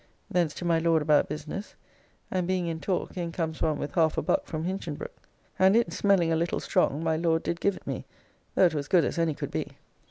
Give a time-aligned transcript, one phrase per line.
[0.31, 1.75] Thence to my Lord about business,
[2.31, 5.15] and being in talk in comes one with half a buck from Hinchinbroke,
[5.59, 8.05] and it smelling a little strong my Lord did give it me
[8.55, 9.77] (though it was as good as any could be).